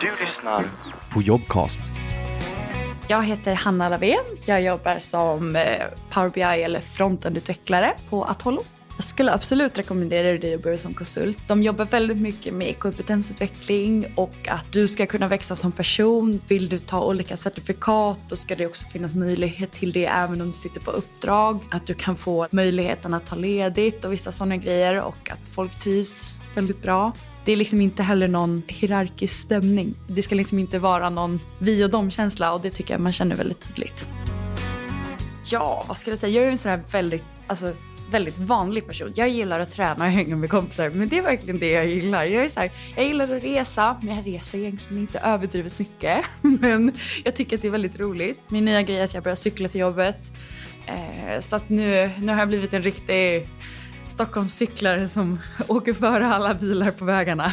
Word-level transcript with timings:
Du 0.00 0.10
lyssnar 0.20 0.64
på 1.12 1.22
Jobcast. 1.22 1.80
Jag 3.08 3.24
heter 3.24 3.54
Hanna 3.54 3.88
Lavén. 3.88 4.24
Jag 4.44 4.62
jobbar 4.62 4.98
som 4.98 5.56
eh, 5.56 5.62
Power 6.10 6.30
BI 6.30 6.42
eller 6.42 6.80
frontendutvecklare 6.80 7.92
på 8.10 8.24
Atollo. 8.24 8.62
Jag 8.96 9.04
skulle 9.04 9.32
absolut 9.32 9.78
rekommendera 9.78 10.38
dig 10.38 10.54
att 10.54 10.62
börja 10.62 10.78
som 10.78 10.94
konsult. 10.94 11.38
De 11.48 11.62
jobbar 11.62 11.84
väldigt 11.84 12.20
mycket 12.20 12.54
med 12.54 12.78
kompetensutveckling 12.78 14.06
och 14.16 14.48
att 14.48 14.72
du 14.72 14.88
ska 14.88 15.06
kunna 15.06 15.28
växa 15.28 15.56
som 15.56 15.72
person. 15.72 16.40
Vill 16.48 16.68
du 16.68 16.78
ta 16.78 17.04
olika 17.04 17.36
certifikat 17.36 18.18
då 18.28 18.36
ska 18.36 18.54
det 18.54 18.66
också 18.66 18.84
finnas 18.84 19.14
möjlighet 19.14 19.72
till 19.72 19.92
det 19.92 20.06
även 20.06 20.40
om 20.40 20.46
du 20.46 20.52
sitter 20.52 20.80
på 20.80 20.90
uppdrag. 20.90 21.60
Att 21.70 21.86
du 21.86 21.94
kan 21.94 22.16
få 22.16 22.48
möjligheten 22.50 23.14
att 23.14 23.26
ta 23.26 23.36
ledigt 23.36 24.04
och 24.04 24.12
vissa 24.12 24.32
sådana 24.32 24.56
grejer 24.56 25.00
och 25.00 25.30
att 25.30 25.54
folk 25.54 25.80
trivs 25.80 26.34
väldigt 26.54 26.82
bra. 26.82 27.12
Det 27.44 27.52
är 27.52 27.56
liksom 27.56 27.80
inte 27.80 28.02
heller 28.02 28.28
någon 28.28 28.62
hierarkisk 28.68 29.34
stämning. 29.34 29.94
Det 30.06 30.22
ska 30.22 30.34
liksom 30.34 30.58
inte 30.58 30.78
vara 30.78 31.10
någon 31.10 31.40
vi 31.58 31.84
och 31.84 31.90
dem-känsla 31.90 32.52
och 32.52 32.60
det 32.60 32.70
tycker 32.70 32.94
jag 32.94 33.00
man 33.00 33.12
känner 33.12 33.36
väldigt 33.36 33.68
tydligt. 33.68 34.06
Ja, 35.50 35.84
vad 35.88 35.96
ska 35.96 36.10
jag 36.10 36.18
säga? 36.18 36.40
Jag 36.40 36.46
är 36.46 36.50
en 36.50 36.58
sån 36.58 36.70
här 36.70 36.80
väldigt, 36.90 37.24
alltså, 37.46 37.72
väldigt 38.10 38.38
vanlig 38.38 38.86
person. 38.86 39.12
Jag 39.14 39.28
gillar 39.28 39.60
att 39.60 39.72
träna 39.72 40.04
och 40.04 40.10
hänga 40.10 40.36
med 40.36 40.50
kompisar, 40.50 40.90
men 40.90 41.08
det 41.08 41.18
är 41.18 41.22
verkligen 41.22 41.58
det 41.58 41.70
jag 41.70 41.86
gillar. 41.86 42.24
Jag, 42.24 42.44
är 42.44 42.48
så 42.48 42.60
här, 42.60 42.70
jag 42.96 43.04
gillar 43.04 43.36
att 43.36 43.44
resa, 43.44 43.96
men 44.02 44.16
jag 44.16 44.26
reser 44.26 44.58
egentligen 44.58 45.02
inte 45.02 45.18
överdrivet 45.18 45.78
mycket. 45.78 46.24
Men 46.42 46.92
jag 47.24 47.34
tycker 47.34 47.56
att 47.56 47.62
det 47.62 47.68
är 47.68 47.72
väldigt 47.72 48.00
roligt. 48.00 48.40
Min 48.48 48.64
nya 48.64 48.82
grej 48.82 48.98
är 48.98 49.04
att 49.04 49.14
jag 49.14 49.22
börjar 49.22 49.36
cykla 49.36 49.68
till 49.68 49.80
jobbet. 49.80 50.32
Eh, 50.86 51.40
så 51.40 51.56
att 51.56 51.68
nu, 51.68 52.10
nu 52.20 52.32
har 52.32 52.38
jag 52.38 52.48
blivit 52.48 52.72
en 52.72 52.82
riktig 52.82 53.48
Stockholmscyklare 54.12 55.08
som 55.08 55.38
åker 55.68 55.92
före 55.92 56.26
alla 56.26 56.54
bilar 56.54 56.90
på 56.90 57.04
vägarna. 57.04 57.52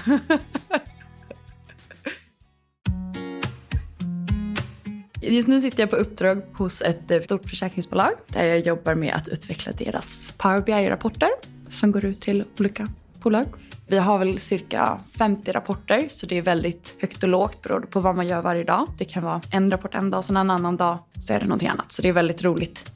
Just 5.22 5.48
nu 5.48 5.62
sitter 5.62 5.84
jag 5.84 5.90
på 5.90 5.96
uppdrag 5.96 6.42
hos 6.54 6.82
ett 6.82 7.12
eh, 7.12 7.22
stort 7.22 7.50
försäkringsbolag 7.50 8.12
där 8.28 8.46
jag 8.46 8.60
jobbar 8.60 8.96
med 8.96 9.14
att 9.14 9.28
utveckla 9.28 9.72
deras 9.72 10.34
Power 10.38 10.62
BI-rapporter 10.62 11.30
som 11.70 11.92
går 11.92 12.06
ut 12.06 12.22
till 12.22 12.44
olika 12.60 12.88
bolag. 13.24 13.46
Vi 13.88 13.98
har 13.98 14.20
väl 14.20 14.40
cirka 14.40 15.00
50 15.18 15.52
rapporter 15.52 16.08
så 16.10 16.26
det 16.26 16.38
är 16.38 16.42
väldigt 16.42 16.96
högt 17.02 17.24
och 17.24 17.30
lågt 17.30 17.62
beroende 17.62 17.88
på 17.88 18.00
vad 18.00 18.16
man 18.16 18.28
gör 18.28 18.42
varje 18.42 18.64
dag. 18.64 18.88
Det 18.98 19.06
kan 19.06 19.24
vara 19.24 19.42
en 19.52 19.72
rapport 19.72 19.96
en 19.96 20.10
dag 20.10 20.18
och 20.18 20.26
sen 20.26 20.38
en 20.38 20.50
annan 20.50 20.78
dag 20.78 20.98
så 21.20 21.34
är 21.34 21.40
det 21.40 21.46
någonting 21.46 21.70
annat. 21.70 21.92
Så 21.92 22.02
det 22.02 22.10
är 22.10 22.14
väldigt 22.14 22.44
roligt 22.44 22.92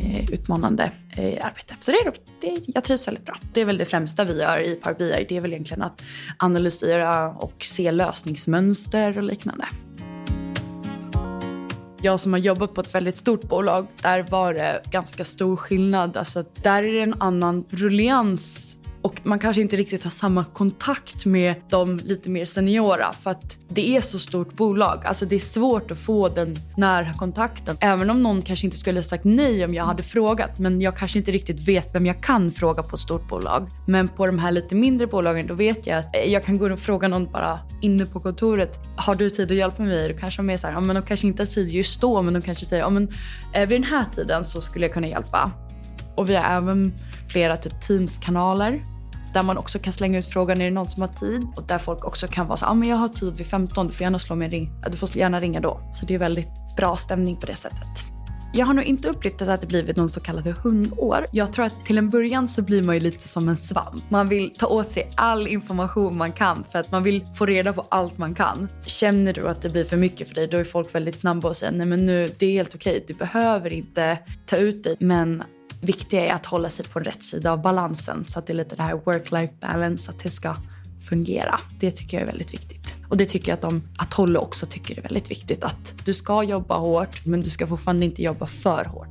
Eh, 0.00 0.32
utmanande 0.32 0.92
eh, 1.16 1.46
arbete. 1.46 1.74
Så 1.80 1.90
det 1.90 1.96
är, 1.96 2.14
det, 2.40 2.60
jag 2.66 2.84
trivs 2.84 3.08
väldigt 3.08 3.24
bra. 3.24 3.36
Det 3.52 3.60
är 3.60 3.64
väl 3.64 3.78
det 3.78 3.84
främsta 3.84 4.24
vi 4.24 4.40
gör 4.40 4.60
i 4.60 4.74
Power 4.74 4.98
BI. 4.98 5.26
Det 5.28 5.36
är 5.36 5.40
väl 5.40 5.52
egentligen 5.52 5.82
att 5.82 6.04
analysera 6.38 7.28
och 7.28 7.64
se 7.64 7.92
lösningsmönster 7.92 9.18
och 9.18 9.24
liknande. 9.24 9.66
Jag 12.00 12.20
som 12.20 12.32
har 12.32 12.40
jobbat 12.40 12.74
på 12.74 12.80
ett 12.80 12.94
väldigt 12.94 13.16
stort 13.16 13.42
bolag, 13.42 13.86
där 14.02 14.22
var 14.22 14.54
det 14.54 14.82
ganska 14.90 15.24
stor 15.24 15.56
skillnad. 15.56 16.16
Alltså, 16.16 16.44
där 16.62 16.82
är 16.82 16.92
det 16.92 17.02
en 17.02 17.22
annan 17.22 17.64
rullians 17.70 18.76
och 19.06 19.20
man 19.22 19.38
kanske 19.38 19.62
inte 19.62 19.76
riktigt 19.76 20.04
har 20.04 20.10
samma 20.10 20.44
kontakt 20.44 21.26
med 21.26 21.54
de 21.70 21.96
lite 21.96 22.30
mer 22.30 22.46
seniora 22.46 23.12
för 23.12 23.30
att 23.30 23.56
det 23.68 23.96
är 23.96 24.00
så 24.00 24.18
stort 24.18 24.52
bolag. 24.52 25.06
Alltså 25.06 25.26
det 25.26 25.36
är 25.36 25.40
svårt 25.40 25.90
att 25.90 25.98
få 25.98 26.28
den 26.28 26.54
nära 26.76 27.12
kontakten. 27.12 27.76
Även 27.80 28.10
om 28.10 28.22
någon 28.22 28.42
kanske 28.42 28.66
inte 28.66 28.78
skulle 28.78 28.98
ha 28.98 29.04
sagt 29.04 29.24
nej 29.24 29.64
om 29.64 29.74
jag 29.74 29.84
hade 29.84 30.02
frågat. 30.02 30.58
Men 30.58 30.80
jag 30.80 30.96
kanske 30.96 31.18
inte 31.18 31.30
riktigt 31.30 31.68
vet 31.68 31.94
vem 31.94 32.06
jag 32.06 32.22
kan 32.22 32.50
fråga 32.50 32.82
på 32.82 32.96
ett 32.96 33.02
stort 33.02 33.28
bolag. 33.28 33.68
Men 33.86 34.08
på 34.08 34.26
de 34.26 34.38
här 34.38 34.50
lite 34.50 34.74
mindre 34.74 35.06
bolagen 35.06 35.46
då 35.46 35.54
vet 35.54 35.86
jag 35.86 35.98
att 35.98 36.16
eh, 36.16 36.32
jag 36.32 36.44
kan 36.44 36.58
gå 36.58 36.72
och 36.72 36.78
fråga 36.78 37.08
någon 37.08 37.32
bara 37.32 37.58
inne 37.82 38.06
på 38.06 38.20
kontoret. 38.20 38.78
Har 38.96 39.14
du 39.14 39.30
tid 39.30 39.50
att 39.50 39.56
hjälpa 39.56 39.82
mig? 39.82 40.08
Då 40.08 40.18
kanske 40.18 40.38
de 40.38 40.50
är 40.50 40.56
så 40.56 40.66
här, 40.66 40.74
ja, 40.74 40.80
men 40.80 40.96
de 40.96 41.02
kanske 41.02 41.26
inte 41.26 41.42
har 41.42 41.46
tid 41.46 41.68
just 41.68 42.00
då 42.00 42.22
men 42.22 42.34
de 42.34 42.42
kanske 42.42 42.66
säger, 42.66 42.82
ja 42.82 42.90
men 42.90 43.08
eh, 43.52 43.68
vid 43.68 43.80
den 43.80 43.84
här 43.84 44.04
tiden 44.14 44.44
så 44.44 44.60
skulle 44.60 44.86
jag 44.86 44.94
kunna 44.94 45.06
hjälpa. 45.06 45.50
Och 46.14 46.28
vi 46.28 46.36
har 46.36 46.56
även 46.56 46.92
flera 47.28 47.56
typ 47.56 47.80
Teams-kanaler 47.80 48.95
där 49.36 49.42
man 49.42 49.58
också 49.58 49.78
kan 49.78 49.92
slänga 49.92 50.18
ut 50.18 50.26
frågan, 50.26 50.60
är 50.60 50.64
det 50.64 50.70
någon 50.70 50.86
som 50.86 51.02
har 51.02 51.08
tid? 51.08 51.46
Och 51.56 51.62
där 51.62 51.78
folk 51.78 52.04
också 52.04 52.26
kan 52.28 52.46
vara 52.46 52.56
så 52.56 52.66
ah, 52.66 52.74
men 52.74 52.88
jag 52.88 52.96
har 52.96 53.08
tid 53.08 53.34
vid 53.36 53.46
15, 53.46 53.86
du 53.86 53.92
får 53.92 54.02
gärna 54.02 54.18
slå 54.18 54.36
mig 54.36 54.48
ring. 54.48 54.70
Du 54.90 54.96
får 54.96 55.16
gärna 55.16 55.40
ringa 55.40 55.60
då. 55.60 55.80
Så 55.92 56.06
det 56.06 56.14
är 56.14 56.18
väldigt 56.18 56.48
bra 56.76 56.96
stämning 56.96 57.36
på 57.36 57.46
det 57.46 57.54
sättet. 57.54 58.16
Jag 58.52 58.66
har 58.66 58.74
nog 58.74 58.84
inte 58.84 59.08
upplevt 59.08 59.42
att 59.42 59.60
det 59.60 59.66
blivit 59.66 59.96
någon 59.96 60.10
så 60.10 60.20
kallade 60.20 60.50
hundår. 60.52 61.26
Jag 61.32 61.52
tror 61.52 61.64
att 61.64 61.84
till 61.84 61.98
en 61.98 62.10
början 62.10 62.48
så 62.48 62.62
blir 62.62 62.82
man 62.82 62.94
ju 62.94 63.00
lite 63.00 63.28
som 63.28 63.48
en 63.48 63.56
svamp. 63.56 64.10
Man 64.10 64.28
vill 64.28 64.50
ta 64.50 64.66
åt 64.66 64.90
sig 64.90 65.10
all 65.14 65.48
information 65.48 66.16
man 66.16 66.32
kan 66.32 66.64
för 66.70 66.78
att 66.78 66.90
man 66.90 67.02
vill 67.02 67.26
få 67.34 67.46
reda 67.46 67.72
på 67.72 67.86
allt 67.88 68.18
man 68.18 68.34
kan. 68.34 68.68
Känner 68.86 69.32
du 69.32 69.48
att 69.48 69.62
det 69.62 69.72
blir 69.72 69.84
för 69.84 69.96
mycket 69.96 70.28
för 70.28 70.34
dig 70.34 70.46
då 70.46 70.56
är 70.56 70.64
folk 70.64 70.94
väldigt 70.94 71.18
snabba 71.18 71.48
och 71.48 71.56
säger 71.56 71.72
nej 71.72 71.86
men 71.86 72.06
nu 72.06 72.28
det 72.38 72.46
är 72.46 72.52
helt 72.52 72.74
okej. 72.74 73.04
Du 73.08 73.14
behöver 73.14 73.72
inte 73.72 74.18
ta 74.46 74.56
ut 74.56 74.84
dig 74.84 74.96
men 75.00 75.42
viktiga 75.86 76.26
är 76.26 76.32
att 76.32 76.46
hålla 76.46 76.70
sig 76.70 76.84
på 76.84 77.00
rätt 77.00 77.22
sida 77.22 77.52
av 77.52 77.62
balansen 77.62 78.24
så 78.24 78.38
att 78.38 78.46
det 78.46 78.52
är 78.52 78.54
lite 78.54 78.76
det 78.76 78.82
här 78.82 78.94
work-life 78.94 79.52
balance, 79.60 80.10
att 80.10 80.18
det 80.18 80.30
ska 80.30 80.56
fungera. 81.08 81.60
Det 81.80 81.90
tycker 81.90 82.16
jag 82.16 82.22
är 82.22 82.26
väldigt 82.26 82.54
viktigt. 82.54 82.94
Och 83.08 83.16
det 83.16 83.26
tycker 83.26 83.48
jag 83.48 83.54
att 83.54 83.62
de, 83.62 83.82
Atollo 83.98 84.40
också 84.40 84.66
tycker 84.66 84.98
är 84.98 85.02
väldigt 85.02 85.30
viktigt. 85.30 85.64
Att 85.64 85.94
du 86.04 86.14
ska 86.14 86.42
jobba 86.42 86.78
hårt, 86.78 87.26
men 87.26 87.40
du 87.40 87.50
ska 87.50 87.66
fortfarande 87.66 88.04
inte 88.04 88.22
jobba 88.22 88.46
för 88.46 88.84
hårt. 88.84 89.08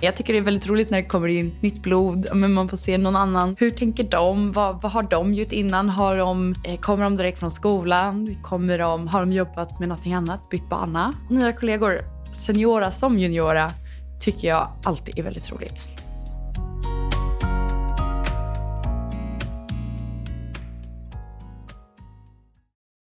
Jag 0.00 0.16
tycker 0.16 0.32
det 0.32 0.38
är 0.38 0.42
väldigt 0.42 0.66
roligt 0.66 0.90
när 0.90 0.98
det 0.98 1.08
kommer 1.08 1.28
in 1.28 1.54
nytt 1.60 1.82
blod. 1.82 2.28
Men 2.34 2.52
man 2.52 2.68
får 2.68 2.76
se 2.76 2.98
någon 2.98 3.16
annan. 3.16 3.56
Hur 3.58 3.70
tänker 3.70 4.04
de? 4.04 4.52
Vad, 4.52 4.82
vad 4.82 4.92
har 4.92 5.02
de 5.02 5.34
gjort 5.34 5.52
innan? 5.52 5.88
Har 5.88 6.16
de, 6.16 6.54
eh, 6.64 6.80
kommer 6.80 7.04
de 7.04 7.16
direkt 7.16 7.38
från 7.40 7.50
skolan? 7.50 8.36
Kommer 8.42 8.78
de, 8.78 9.08
har 9.08 9.20
de 9.20 9.32
jobbat 9.32 9.78
med 9.78 9.88
någonting 9.88 10.14
annat? 10.14 10.48
Bytt 10.50 10.68
bana? 10.68 11.12
Nya 11.30 11.52
kollegor, 11.52 11.98
seniora 12.32 12.92
som 12.92 13.18
juniora 13.18 13.70
tycker 14.18 14.48
jag 14.48 14.68
alltid 14.84 15.18
är 15.18 15.22
väldigt 15.22 15.52
roligt. 15.52 15.97